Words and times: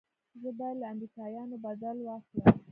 زه 0.41 0.49
بايد 0.57 0.75
له 0.81 0.85
امريکايانو 0.93 1.55
بدل 1.65 1.95
واخلم. 2.05 2.45